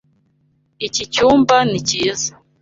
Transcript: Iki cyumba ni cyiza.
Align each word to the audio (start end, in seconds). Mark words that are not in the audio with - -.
Iki 0.87 1.03
cyumba 1.13 1.55
ni 1.69 1.79
cyiza. 1.87 2.31